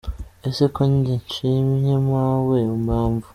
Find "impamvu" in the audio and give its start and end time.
2.77-3.27